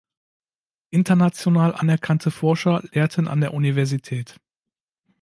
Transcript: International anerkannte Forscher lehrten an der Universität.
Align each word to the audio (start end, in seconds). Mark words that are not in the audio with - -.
International 0.89 1.75
anerkannte 1.75 2.31
Forscher 2.31 2.81
lehrten 2.91 3.27
an 3.27 3.39
der 3.39 3.53
Universität. 3.53 4.39